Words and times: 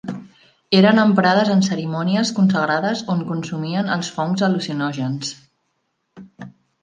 Eren 0.77 0.99
emprades 1.01 1.49
en 1.55 1.59
cerimònies 1.67 2.31
consagrades 2.39 3.03
on 3.15 3.21
consumien 3.33 3.93
els 3.97 4.09
fongs 4.15 4.45
al·lucinògens. 4.47 5.33